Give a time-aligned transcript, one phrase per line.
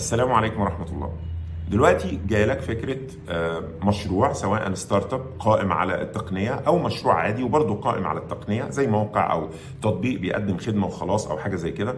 [0.00, 1.12] السلام عليكم ورحمة الله.
[1.70, 7.74] دلوقتي جاي لك فكرة آه، مشروع سواء startup قائم على التقنية أو مشروع عادي وبرضه
[7.80, 9.48] قائم على التقنية زي موقع أو
[9.82, 11.94] تطبيق بيقدم خدمة وخلاص أو حاجة زي كده.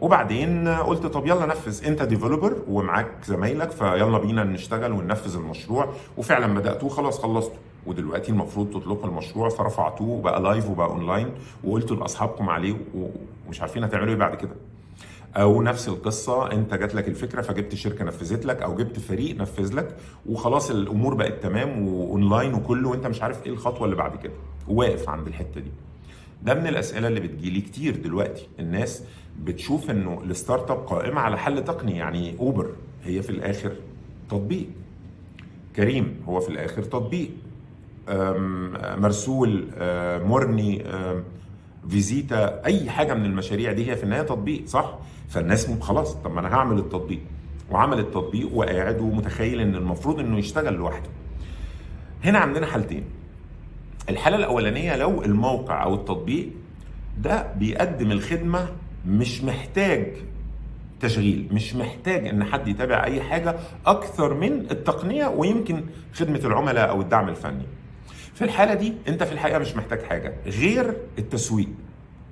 [0.00, 5.88] وبعدين قلت طب يلا نفذ أنت developer ومعاك زمايلك فيلا بينا نشتغل وننفذ المشروع
[6.18, 7.56] وفعلا بدأتوه خلاص خلصته
[7.86, 11.28] ودلوقتي المفروض تطلقوا المشروع فرفعتوه وبقى live وبقى اونلاين
[11.64, 12.74] وقلتوا لأصحابكم عليه
[13.46, 14.50] ومش عارفين هتعملوا إيه بعد كده
[15.36, 19.74] أو نفس القصة أنت جات لك الفكرة فجبت شركة نفذت لك أو جبت فريق نفذ
[19.74, 24.32] لك وخلاص الأمور بقت تمام وأونلاين وكله وأنت مش عارف إيه الخطوة اللي بعد كده.
[24.68, 25.70] واقف عند الحتة دي.
[26.42, 28.48] ده من الأسئلة اللي بتجيلي كتير دلوقتي.
[28.58, 29.02] الناس
[29.44, 32.70] بتشوف إنه ال startup قائمة على حل تقني يعني أوبر.
[33.04, 33.72] هي في الآخر
[34.30, 34.66] تطبيق.
[35.76, 37.30] كريم هو في الآخر تطبيق.
[38.98, 39.68] مرسول
[40.26, 40.84] مرني
[41.90, 46.40] فيزيتا أي حاجة من المشاريع دي هي في النهاية تطبيق صح؟ فالناس خلاص طب ما
[46.40, 47.20] أنا هعمل التطبيق.
[47.70, 51.08] وعمل التطبيق وقاعد ومتخيل إن المفروض إنه يشتغل لوحده.
[52.24, 53.04] هنا عندنا حالتين.
[54.08, 56.48] الحالة الأولانية لو الموقع أو التطبيق
[57.18, 58.68] ده بيقدم الخدمة
[59.06, 60.06] مش محتاج
[61.00, 63.56] تشغيل مش محتاج إن حد يتابع أي حاجة
[63.86, 65.84] أكثر من التقنية ويمكن
[66.14, 67.66] خدمة العملاء أو الدعم الفني.
[68.36, 71.68] في الحالة دي انت في الحقيقة مش محتاج حاجة غير التسويق.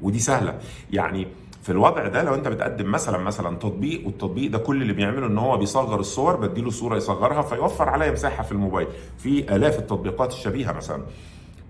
[0.03, 0.59] ودي سهلة.
[0.93, 1.27] يعني
[1.63, 5.39] في الوضع ده لو انت بتقدم مثلا مثلا تطبيق والتطبيق ده كل اللي بيعمله إن
[5.39, 8.87] هو بيصغر الصور بديله صورة يصغرها فيوفر عليا مساحة في الموبايل.
[9.19, 11.03] في آلاف التطبيقات الشبيهة مثلا.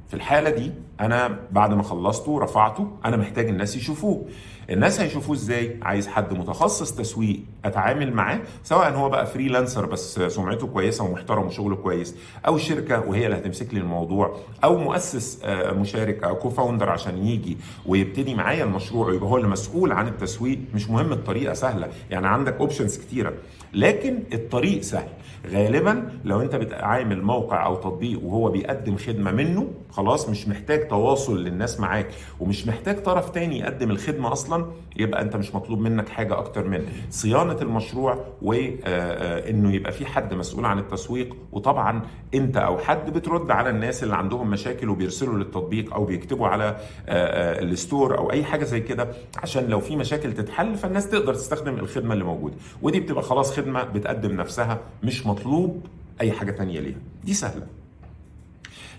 [0.09, 4.27] في الحالة دي أنا بعد ما خلصته رفعته أنا محتاج الناس يشوفوه.
[4.71, 10.67] الناس هيشوفوه إزاي؟ عايز حد متخصص تسويق أتعامل معاه سواء هو بقى فريلانسر بس سمعته
[10.67, 16.25] كويسة ومحترم وشغله كويس أو شركة وهي اللي هتمسك لي الموضوع أو مؤسس آه، مشارك
[16.25, 20.59] أو co-founder عشان يجي ويبتدي معايا المشروع ويبقى هو اللي مسؤول عن التسويق.
[20.75, 23.33] مش مهم الطريقة سهلة يعني عندك options كتيرة.
[23.75, 25.09] لكن الطريق سهل.
[25.53, 31.45] غالبا لو أنت بتعمل موقع أو تطبيق وهو بيقدم خدمة منه خلاص مش محتاج تواصل
[31.45, 32.07] للناس معاك
[32.41, 34.67] ومش محتاج طرف تاني يقدم الخدمة أصلا
[34.97, 40.65] يبقى أنت مش مطلوب منك حاجة أكتر من صيانة المشروع وانه يبقى في حد مسؤول
[40.65, 41.37] عن التسويق.
[41.53, 42.03] وطبعا
[42.35, 46.77] أنت أو حد بترد على الناس اللي عندهم مشاكل وبيرسلوا للتطبيق أو بيكتبوا على آه،
[47.09, 49.09] آه، ال store أو أي حاجة زي كده.
[49.43, 52.55] عشان لو في مشاكل تتحل فالناس تقدر تستخدم الخدمة اللي موجودة.
[52.83, 55.87] ودي بتبقى خلاص خدمة بتقدم نفسها مش مطلوب
[56.21, 56.99] أي حاجة تانية ليها.
[57.25, 57.67] دي سهلة.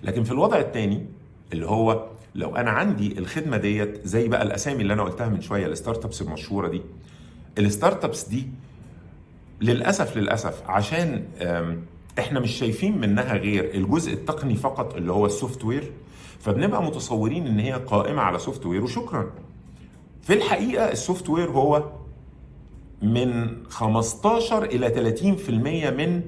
[0.04, 1.06] لكن في الوضع الثاني
[1.54, 5.66] اللي هو لو أنا عندي الخدمة ديت زي بقى الأسامي اللي أنا قلتها من شوية
[5.68, 6.82] ال startups المشهورة دي.
[7.58, 8.48] ال startups دي
[9.62, 11.24] للأسف للأسف عشان
[12.20, 15.92] إحنا مش شايفين منها غير الجزء التقني فقط اللي هو ال software
[16.40, 19.32] فبنبقى متصورين إن هي قائمة على software وشكرا.
[20.22, 21.92] في الحقيقة ال software هو
[23.02, 25.14] من 15 إلى
[25.46, 25.50] 30%
[25.98, 26.22] من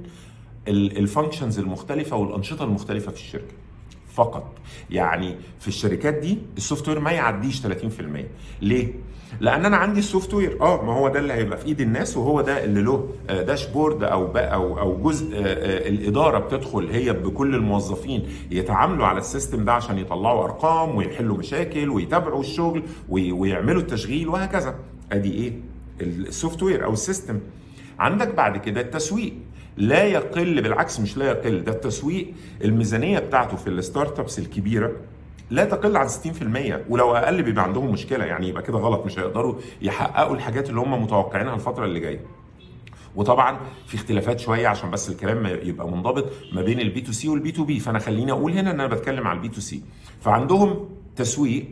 [0.68, 3.54] ال functions المختلفة والأنشطة المختلفة في الشركة.
[4.18, 4.44] فقط.
[4.90, 7.68] يعني في الشركات دي ال software ما يعديش 30%
[8.62, 8.94] ليه؟
[9.40, 12.42] لأن أنا عندي ال software آه ما هو ده اللي هيبقى في إيد الناس وهو
[12.42, 17.14] ده اللي له آه، dashboard أو بقى أو أو جزء آه، آه، الإدارة بتدخل هي
[17.14, 23.32] بكل الموظفين يتعاملوا على ال system ده عشان يطلعوا أرقام ويحلوا مشاكل ويتابعوا الشغل وي-
[23.32, 24.76] ويعملوا التشغيل وهكذا.
[25.12, 25.54] أدي إيه؟
[26.02, 27.40] ال software أو ال system.
[28.00, 29.34] عندك بعد كده التسويق.
[29.78, 32.34] لا يقل بالعكس مش لا يقل ده التسويق
[32.64, 34.92] الميزانية بتاعته في ال startups الكبيرة
[35.50, 36.12] لا تقل عن 60%
[36.90, 41.04] ولو أقل بيبقى عندهم مشكلة يعني يبقى كده غلط مش هيقدروا يحققوا الحاجات اللي هم
[41.04, 42.20] متوقعينها الفترة اللي جاية.
[43.16, 47.80] وطبعا في اختلافات شوية عشان بس الكلام يبقى منضبط ما بين ال B2C وال B2B
[47.80, 49.82] فأنا خليني أقول هنا إن أنا بتكلم على ال B2C
[50.22, 51.66] فعندهم تسويق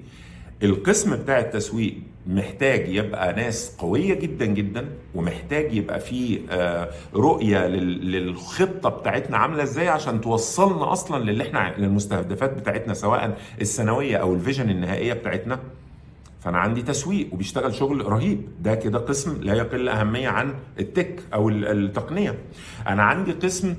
[0.64, 1.96] القسم بتاع التسويق
[2.28, 4.86] محتاج يبقى ناس قوية جدا جدا
[5.16, 11.74] ومحتاج يبقى فيه آه، رؤية لل- للخطة بتاعتنا عاملة إزاي عشان توصلنا أصلا للي إحنا
[11.78, 15.60] للمستهدفات بتاعتنا سواء السنوية أو ال vision النهائية بتاعتنا.
[16.40, 18.42] فأنا عندي تسويق وبيشتغل شغل رهيب.
[18.62, 22.36] ده كده قسم لا يقل أهمية عن ال tech أو ال- التقنية.
[22.88, 23.76] أنا عندي قسم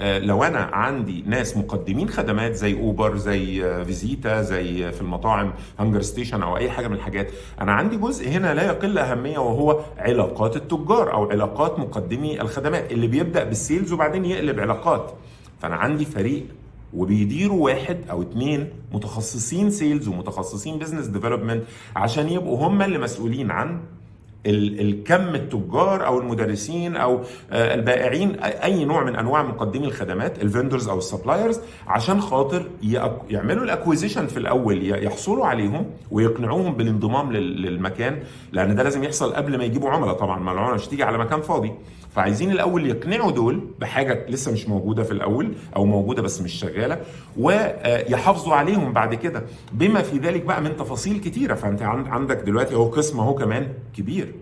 [0.00, 6.42] لو أنا عندي ناس مقدمين خدمات زي أوبر زي آه، Vezeeta زي في المطاعم HungerStation
[6.42, 7.30] أو أي حاجة من الحاجات
[7.60, 12.92] أنا عندي جزء هنا لا يقل أهمية وهو علاقات التجار أو علاقات مقدمي الخدمات.
[12.92, 15.12] اللي بيبدأ بال sales وبعدين يقلب علاقات.
[15.62, 16.44] فأنا عندي فريق
[16.94, 21.62] وبيديروا واحد أو اتنين متخصصين sales ومتخصصين business development
[21.96, 23.80] عشان يبقوا هم اللي مسؤولين عن
[24.46, 27.20] الكم التجار أو المدرسين أو
[27.52, 32.66] آه، البائعين أي نوع من أنواع مقدمي الخدمات ال vendors أو ال suppliers عشان خاطر
[33.30, 38.18] يعملوا ال acquisition في الأول يحصلوا عليهم ويقنعوهم بالانضمام للمكان
[38.52, 41.40] لأن ده لازم يحصل قبل ما يجيبوا عملاء طبعا ما العملاء مش تيجي على مكان
[41.40, 41.72] فاضي.
[42.14, 47.00] فعايزين الأول يقنعوا دول بحاجة لسه مش موجودة في الأول أو موجودة بس مش شغالة
[47.36, 49.42] ويحافظوا عليهم بعد كده.
[49.72, 54.32] بما في ذلك بقى من تفاصيل كتيرة فأنت عندك دلوقتي أهو قسم أهو كمان كبير.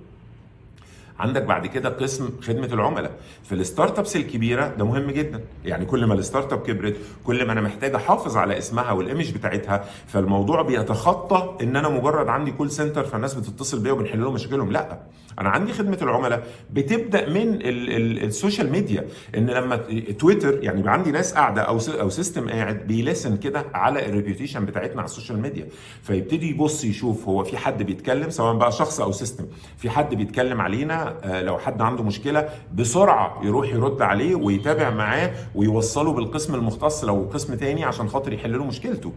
[1.19, 3.11] عندك بعد كده قسم خدمة العملاء.
[3.45, 5.41] في ال startups الكبيرة ده مهم جدا.
[5.65, 9.31] يعني كل ما ال startup كبرت كل ما أنا محتاج أحافظ على اسمها وال image
[9.35, 14.73] بتاعتها فالموضوع بيتخطى إن أنا مجرد عندي call center فالناس بتتصل بيا وبنحل لهم مشاكلهم.
[14.73, 14.99] لأ
[15.39, 19.05] أنا عندي خدمة العملاء بتبدأ من ال social media
[19.37, 19.77] إن لما
[20.19, 24.65] تويتر يعني عندي ناس قاعدة أو أو system قاعد بي listen كده على ال reputation
[24.65, 25.67] بتاعتنا على ال social media.
[26.03, 29.45] فيبتدي يبص يشوف هو في حد بيتكلم سواء بقى شخص أو system
[29.79, 35.31] في حد بيتكلم علينا آه، لو حد عنده مشكلة بسرعة يروح يرد عليه ويتابع معاه
[35.55, 39.13] ويوصله بالقسم المختص لو قسم تاني عشان خاطر يحل له مشكلته.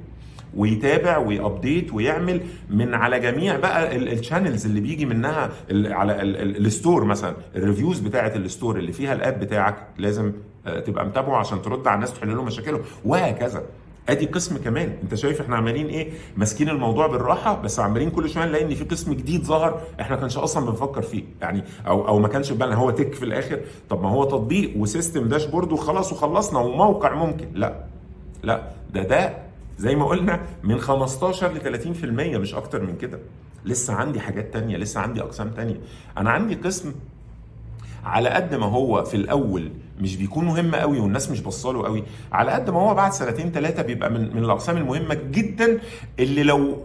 [0.56, 6.36] ويتابع وي update ويعمل من على جميع بقى ال channels اللي بيجي منها على ال
[6.36, 7.36] store مثلا.
[7.56, 10.32] ال reviews بتاعه ال store اللي فيها ال app بتاعك لازم
[10.68, 12.82] آه، تبقى متابعه عشان ترد على الناس تحل لهم مشاكلهم.
[13.06, 13.64] وهكذا.
[14.10, 14.94] أدي قسم كمان.
[15.04, 18.84] أنت شايف إحنا عمالين إيه؟ ماسكين الموضوع بالراحة بس عمالين كل شوية نلاقي إن في
[18.84, 21.24] قسم جديد ظهر إحنا كانش أصلا بنفكر فيه.
[21.42, 22.76] يعني أو أو ما كانش في بالنا.
[22.76, 23.60] هو tech في الآخر.
[23.90, 27.46] طب ما هو تطبيق و system dashboard وخلاص وخلصنا وموقع ممكن.
[27.54, 27.84] لا.
[28.44, 28.62] لا.
[28.94, 29.45] ده ده
[29.78, 32.06] زي ما قلنا من 15 ل 30%
[32.38, 33.20] مش أكتر من كده.
[33.66, 35.80] لسه عندي حاجات تانية لسه عندي أقسام تانية.
[36.18, 36.94] أنا عندي قسم
[38.04, 42.52] على قد ما هو في الأول مش بيكون مهم قوي والناس مش بصاله قوي على
[42.52, 45.80] قد ما هو بعد سنتين ثلاثة بيبقى من من الأقسام المهمة جدا
[46.20, 46.78] اللي لو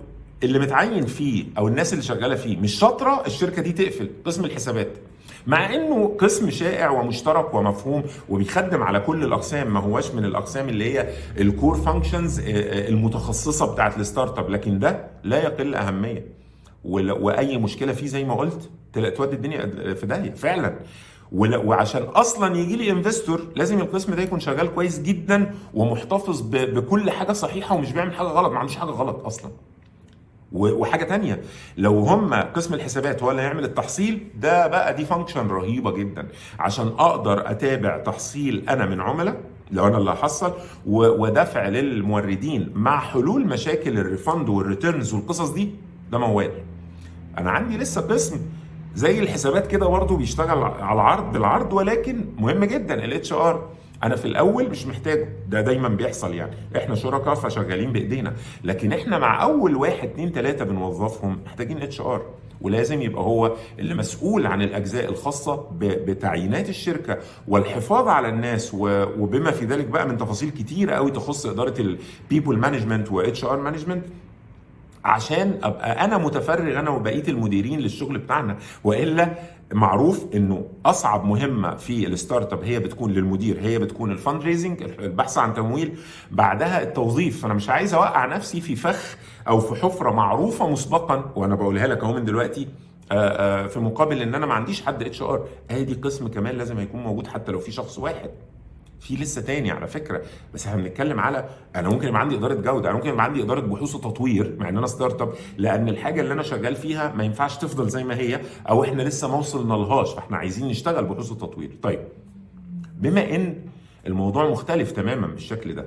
[0.42, 4.10] اللي متعين فيه أو الناس اللي شغالة فيه مش شاطرة الشركة دي تقفل.
[4.24, 4.88] قسم الحسابات.
[5.46, 10.94] مع إنه قسم شائع ومشترك ومفهوم وبيخدم على كل الأقسام ما هواش من الأقسام اللي
[10.94, 11.08] هي
[11.38, 16.40] ال core functions آه، آه، المتخصصة بتاعت ال startup لكن ده لا يقل أهمية.
[16.84, 18.70] وأي مشكلة فيه زي ما قلت
[19.16, 20.74] تودي الدنيا في داهية فعلا.
[21.32, 27.32] وعشان أصلا يجي لي investor لازم القسم ده يكون شغال كويس جدا ومحتفظ بكل حاجة
[27.32, 28.52] صحيحة ومش بيعمل حاجة غلط.
[28.52, 29.50] ما عندوش حاجة غلط أصلا.
[30.52, 31.40] وحاجة تانية
[31.76, 36.28] لو هم قسم الحسابات هو اللي هيعمل التحصيل ده بقى دي function رهيبة جدا.
[36.58, 40.52] عشان أقدر أتابع تحصيل أنا من عملاء لو أنا اللي هحصل
[40.86, 45.70] ودفع للموردين مع حلول مشاكل ال refund وال returns والقصص دي
[46.12, 46.50] ده موال.
[47.38, 48.40] أنا عندي لسه قسم
[48.94, 53.68] زي الحسابات كده برضه بيشتغل على العرض بالعرض ولكن مهم جدا ال HR
[54.02, 55.28] أنا في الأول مش محتاجه.
[55.48, 56.52] ده دايما بيحصل يعني.
[56.76, 58.34] إحنا شركاء فشغالين بإيدينا.
[58.64, 62.22] لكن إحنا مع اول واحد اتنين تلاتة بنوظفهم محتاجين HR.
[62.60, 67.18] ولازم يبقى هو اللي مسؤول عن الأجزاء الخاصة بتعيينات الشركة
[67.48, 72.58] والحفاظ على الناس وبما في ذلك بقى من تفاصيل كتيرة قوي تخص إدارة ال people
[72.58, 74.04] management و HR management
[75.04, 78.56] عشان أبقى أنا متفرغ أنا وبقية المديرين للشغل بتاعنا.
[78.84, 79.34] وإلا
[79.72, 85.38] معروف إنه أصعب مهمة في ال startup هي بتكون للمدير هي بتكون ال fundraising البحث
[85.38, 85.98] عن تمويل.
[86.30, 89.16] بعدها التوظيف فأنا مش عايز أوقع نفسي في فخ
[89.48, 91.32] أو في حفرة معروفة مسبقا.
[91.36, 92.68] وأنا بقولها لك أهو من دلوقتي
[93.68, 97.52] في مقابل إن أنا ما عنديش حد HR ادي قسم كمان لازم يكون موجود حتى
[97.52, 98.30] لو في شخص واحد.
[99.00, 100.22] في لسه تاني على فكرة
[100.54, 103.60] بس إحنا بنتكلم على أنا ممكن يبقى عندي إدارة جودة أنا ممكن يبقى عندي إدارة
[103.60, 107.88] بحوث وتطوير مع إن أنا startup لأن الحاجة اللي أنا شغال فيها ما ينفعش تفضل
[107.88, 111.70] زي ما هي أو إحنا لسه ما وصلنا لهاش فإحنا عايزين نشتغل بحوث وتطوير.
[111.82, 112.00] طيب
[112.98, 113.54] بما إن
[114.06, 115.86] الموضوع مختلف تماما بالشكل ده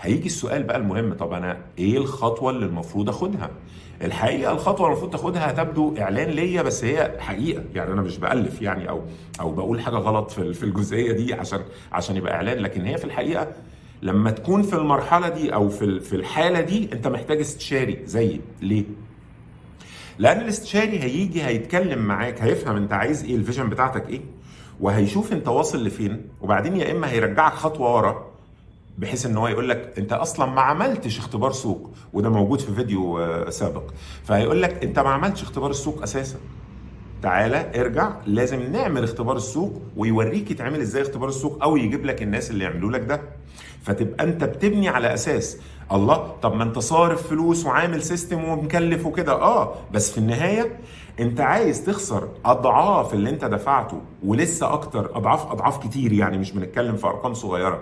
[0.00, 3.50] هيجي السؤال بقى المهم طب أنا إيه الخطوة اللي المفروض أخدها؟
[4.04, 7.64] الحقيقة الخطوة اللي المفروض تاخدها هتبدو إعلان ليا بس هي حقيقة.
[7.74, 9.02] يعني أنا مش بألف يعني أو
[9.40, 11.60] أو بقول حاجة غلط في في الجزئية دي عشان
[11.92, 12.58] عشان يبقى إعلان.
[12.58, 13.48] لكن هي في الحقيقة
[14.02, 17.98] لما تكون في المرحلة دي أو في في الحالة دي أنت محتاج استشاري.
[18.04, 18.84] زيي ليه؟
[20.18, 24.20] لأن الاستشاري هيجي هيتكلم معاك هيفهم أنت عايز إيه الفيجن بتاعتك إيه
[24.80, 28.27] وهيشوف أنت واصل لفين وبعدين يا إما هيرجعك خطوة ورا
[28.98, 33.18] بحيث إن هو يقول لك أنت أصلا ما عملتش اختبار سوق وده موجود في فيديو
[33.18, 33.82] آه، سابق.
[34.24, 36.36] فهيقول لك أنت ما عملتش اختبار السوق أساسا.
[37.22, 42.50] تعالى ارجع لازم نعمل اختبار السوق ويوريك يتعمل إزاي اختبار السوق أو يجيب لك الناس
[42.50, 43.20] اللي يعملوا لك ده.
[43.82, 45.58] فتبقى أنت بتبني على أساس
[45.92, 49.32] الله طب ما أنت صارف فلوس وعامل سيستم ومكلف وكده.
[49.32, 50.78] آه بس في النهاية
[51.20, 56.96] انت عايز تخسر اضعاف اللي انت دفعته ولسه أكتر اضعاف اضعاف كتير يعني مش بنتكلم
[56.96, 57.80] في ارقام صغيرة.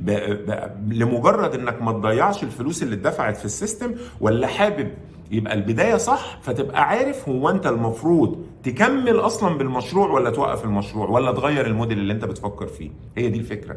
[0.00, 0.10] ب...
[0.10, 0.92] ب...
[0.92, 4.90] لمجرد انك ما تضيعش الفلوس اللي اتدفعت في ال system ولا حابب
[5.30, 11.32] يبقى البداية صح فتبقى عارف هو انت المفروض تكمل أصلا بالمشروع ولا توقف المشروع ولا
[11.32, 12.90] تغير الموديل اللي انت بتفكر فيه.
[13.16, 13.76] هي دي الفكرة.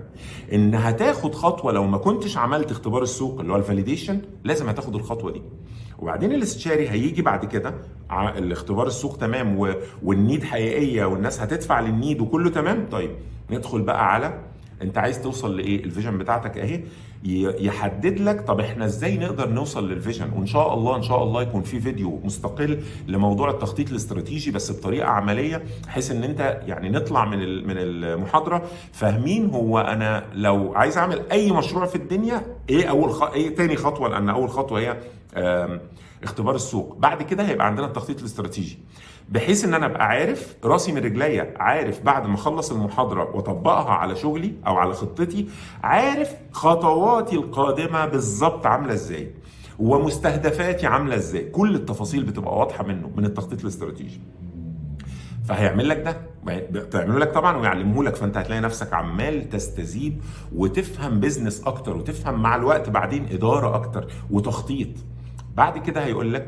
[0.54, 4.96] ان هتاخد خطوة لو ما كنتش عملت اختبار السوق اللي هو ال validation لازم هتاخد
[4.96, 5.42] الخطوة دي.
[6.02, 7.74] وبعدين الاستشاري هيجي بعد كده
[8.38, 9.60] الاختبار السوق تمام.
[10.04, 13.12] وال need حقيقية والناس هتدفع لل need وكله تمام طيب
[13.52, 14.40] ندخل بقى على
[14.82, 16.84] انت عايز توصل لإيه؟ ال vision بتاعتك أهي.
[17.60, 20.30] يحدد لك طب إحنا إزاي نقدر نوصل لل vision.
[20.36, 25.08] وإن شاء الله إن شاء الله يكون في فيديو مستقل لموضوع التخطيط الاستراتيجي بس بطريقة
[25.08, 31.22] عملية بحيث إن أنت يعني نطلع من من المحاضرة فاهمين هو أنا لو عايز أعمل
[31.32, 33.24] أي مشروع في الدنيا إيه أول خ...
[33.24, 34.98] إيه تاني خطوة؟ لأن أول خطوة هي
[36.24, 36.98] اختبار السوق.
[37.00, 38.78] بعد كده هيبقى عندنا التخطيط الاستراتيجي.
[39.32, 44.16] بحيث إن أنا أبقى عارف راسي من رجليا عارف بعد ما أخلص المحاضرة وأطبقها على
[44.16, 45.48] شغلي أو على خطتي
[45.84, 49.32] عارف خطواتي القادمة بالظبط عاملة إزاي
[49.80, 51.44] ومستهدفاتي عاملة إزاي.
[51.44, 54.22] كل التفاصيل بتبقى واضحة منه من التخطيط الاستراتيجي.
[55.46, 55.98] فهيعمل لك
[56.72, 60.22] ده تعمله لك طبعا ويعلمه لك فأنت هتلاقي نفسك عمال تستزيد
[60.56, 64.88] وتفهم بيزنس أكتر وتفهم مع الوقت بعدين إدارة أكتر وتخطيط.
[65.56, 66.46] بعد كده هيقول لك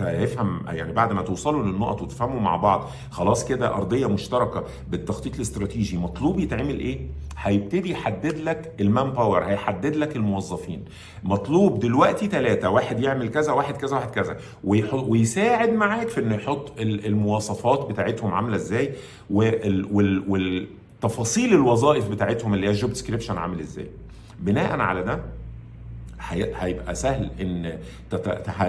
[0.00, 5.96] هيفهم يعني بعد ما توصلوا للنقط وتفهموا مع بعض خلاص كده أرضية مشتركة بالتخطيط الاستراتيجي
[5.98, 7.00] مطلوب يتعمل إيه؟
[7.38, 10.84] هيبتدي يحدد لك ال manpower هيحدد لك الموظفين.
[11.24, 14.36] مطلوب دلوقتي ثلاثة واحد يعمل كذا واحد كذا واحد كذا.
[14.94, 18.92] ويساعد معاك في إنه يحط المواصفات بتاعتهم عاملة إزاي
[19.30, 23.86] وال والتفاصيل الوظائف بتاعتهم اللي هي ال job description عامل إزاي.
[24.40, 25.20] بناء على ده
[26.30, 27.78] هيبقى سهل إن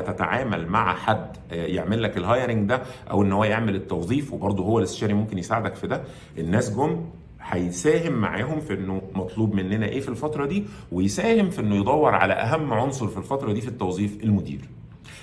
[0.07, 2.81] تتعامل مع حد يعمل لك الهايرنج ده
[3.12, 6.03] أو إن هو يعمل التوظيف وبرضه هو الاستشاري ممكن يساعدك في ده.
[6.38, 7.05] الناس جم
[7.41, 12.33] هيساهم معاهم في إنه مطلوب مننا إيه في الفترة دي ويساهم في إنه يدور على
[12.33, 14.62] أهم عنصر في الفترة دي في التوظيف المدير.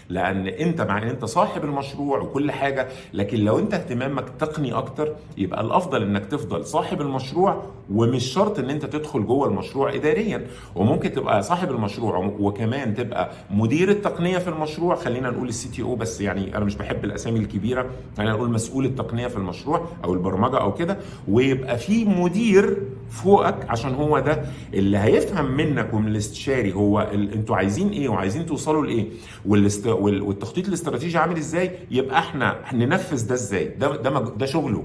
[0.09, 5.15] لأن انت مع ان انت صاحب المشروع وكل حاجة لكن لو انت اهتمامك تقني أكتر
[5.39, 10.47] يبقى الافضل انك تفضل صاحب المشروع ومش شرط ان انت تدخل جوه المشروع اداريا.
[10.75, 16.21] وممكن تبقى صاحب المشروع وكمان تبقى مدير التقنية في المشروع خلينا نقول ال CTO بس
[16.21, 20.75] يعني أنا مش بحب الاسامي الكبيرة خلينا نقول مسؤول التقنية في المشروع أو البرمجة أو
[20.75, 24.43] كده ويبقى في مدير فوقك عشان هو ده
[24.75, 27.33] اللي هيفهم منك ومن الاستشاري هو ال...
[27.33, 29.07] أنتوا عايزين إيه وعايزين توصلوا لإيه؟
[29.47, 29.87] والاست...
[29.87, 34.85] والتخطيط الاستراتيجي عامل إزاي؟ يبقى إحنا ننفذ ده إزاي؟ ده ده ده شغله.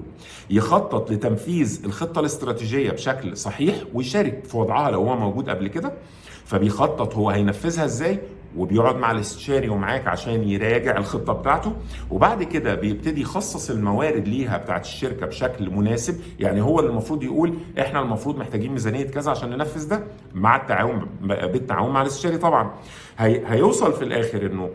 [0.50, 5.94] يخطط لتنفيذ الخطة الاستراتيجية بشكل صحيح ويشارك في وضعها لو هو موجود قبل كده.
[6.46, 8.20] فبيخطط هو هينفذها إزاي؟
[8.58, 11.74] وبيقعد مع الاستشاري ومعاك عشان يراجع الخطة بتاعته.
[12.12, 16.20] وبعد كده بيبتدي يخصص الموارد ليها بتاعت الشركة بشكل مناسب.
[16.40, 21.08] يعني هو اللي المفروض يقول إحنا المفروض محتاجين ميزانية كذا عشان ننفذ ده مع التعاون
[21.22, 22.72] بالتعاون مع الاستشاري طبعا.
[23.18, 24.70] هي هيوصل في الآخر إنه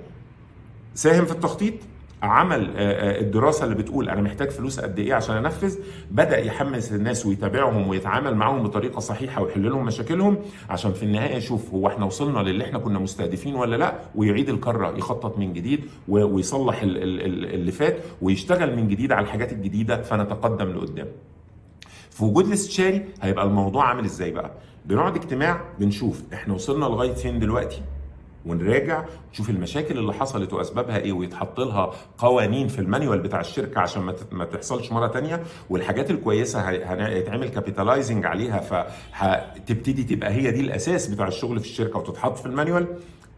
[0.94, 1.74] ساهم في التخطيط
[2.22, 5.78] عمل الدراسة اللي بتقول أنا محتاج فلوس قد إيه عشان أنفذ
[6.10, 10.38] بدأ يحمس الناس ويتابعهم ويتعامل معاهم بطريقة صحيحة ويحل لهم مشاكلهم
[10.70, 14.98] عشان في النهاية يشوف هو إحنا وصلنا للي إحنا كنا مستهدفين ولا لأ ويعيد الكره
[14.98, 21.06] يخطط من جديد ويصلح اللي فات ويشتغل من جديد على الحاجات الجديدة فنتقدم لقدام.
[22.10, 24.50] في وجود الاستشاري هيبقى الموضوع عامل إزاي بقى؟
[24.84, 27.82] بنقعد اجتماع بنشوف إحنا وصلنا لغاية فين دلوقتي؟
[28.46, 34.14] ونراجع نشوف المشاكل اللي حصلت وأسبابها إيه ويتحط لها قوانين في manual بتاع الشركة عشان
[34.32, 35.42] ما تحصلش مرة تانية.
[35.70, 42.38] والحاجات الكويسة هيتعمل capitalizing عليها فهتبتدي تبقى هي دي الأساس بتاع الشغل في الشركة وتتحط
[42.38, 42.86] في ال manual.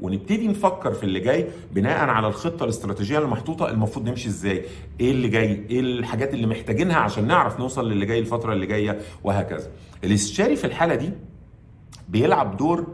[0.01, 4.65] ونبتدي نفكر في اللي جاي بناء على الخطة الاستراتيجية اللي محطوطه المفروض نمشي إزاي
[5.01, 9.01] إيه اللي جاي إيه الحاجات اللي محتاجينها عشان نعرف نوصل للي جاي الفترة اللي جاية
[9.25, 9.71] وهكذا.
[10.05, 11.11] الاستشاري في الحالة دي
[12.09, 12.87] بيلعب دور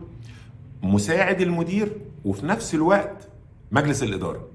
[0.82, 1.92] مساعد المدير
[2.24, 3.28] وفي نفس الوقت
[3.72, 4.48] مجلس الإدارة.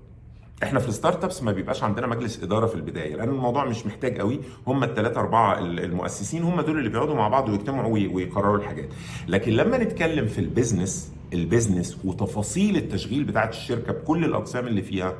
[0.63, 4.20] إحنا في ال startups ما بيبقاش عندنا مجلس إدارة في البداية لأن الموضوع مش محتاج
[4.20, 4.39] قوي.
[4.68, 8.89] هم الثلاثه أربعة المؤسسين هم دول اللي بيقعدوا مع بعض ويجتمعوا ويقرروا الحاجات.
[9.27, 14.82] لكن لما نتكلم في ال business ال business وتفاصيل التشغيل بتاعت الشركة بكل الأقسام اللي
[14.82, 15.13] فيها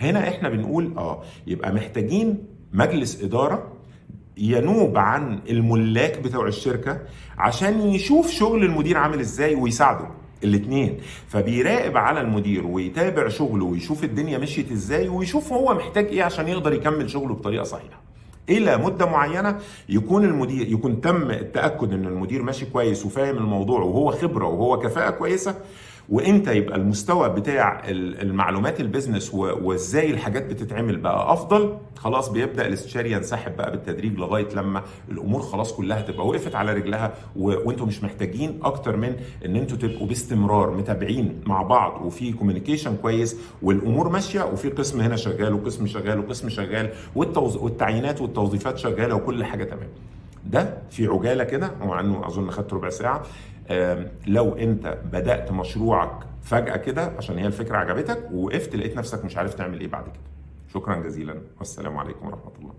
[0.00, 2.38] هنا إحنا بنقول آه يبقى محتاجين
[2.72, 3.72] مجلس إدارة
[4.36, 7.00] ينوب عن الملاك بتوع الشركة
[7.38, 10.08] عشان يشوف شغل المدير عامل إزاي ويساعده.
[10.44, 10.98] الاثنين.
[11.28, 16.72] فبيراقب على المدير ويتابع شغله ويشوف الدنيا مشيت إزاي ويشوف هو محتاج إيه عشان يقدر
[16.72, 18.00] يكمل شغله بطريقة صحيحة.
[18.48, 19.58] إلى مدة معينة
[19.88, 25.10] يكون المدير يكون تم التأكد إن المدير ماشي كويس وفاهم الموضوع وهو خبرة وهو كفاءة
[25.10, 25.54] كويسة
[26.08, 33.56] وانت يبقى المستوى بتاع المعلومات البيزنس وازاي الحاجات بتتعمل بقى أفضل؟ خلاص بيبدأ الاستشاري ينسحب
[33.56, 38.96] بقى بالتدريج لغاية لما الأمور خلاص كلها تبقى وقفت على رجلها وأنتم مش محتاجين أكتر
[38.96, 45.00] من إن أنتوا تبقوا باستمرار متابعين مع بعض وفي كوميونيكيشن كويس والأمور ماشية وفي قسم
[45.00, 49.88] هنا شغال وقسم شغال وقسم شغال والتعيينات والتوظيفات شغالة وكل حاجة تمام.
[50.46, 53.22] ده في عجالة كده ومع إنه أظن خدت ربع ساعة.
[54.26, 59.54] لو أنت بدأت مشروعك فجأة كده عشان هي الفكرة عجبتك ووقفت لقيت نفسك مش عارف
[59.54, 60.22] تعمل إيه بعد كده.
[60.74, 61.34] شكرا جزيلا.
[61.58, 62.72] والسلام عليكم ورحمة الله.